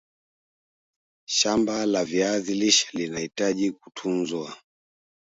shamba 1.25 1.85
la 1.85 2.03
viazi 2.05 2.53
lishe 2.53 2.89
linahitaji 2.93 3.71
kutunzwa 3.71 4.57